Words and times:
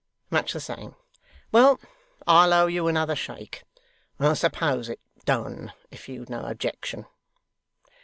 Much 0.31 0.51
the 0.53 0.59
same. 0.59 0.95
Well, 1.51 1.79
I'll 2.25 2.53
owe 2.53 2.65
you 2.65 2.87
another 2.87 3.15
shake. 3.15 3.61
We'll 4.17 4.35
suppose 4.35 4.89
it 4.89 4.99
done, 5.25 5.73
if 5.91 6.09
you've 6.09 6.27
no 6.27 6.43
objection. 6.47 7.05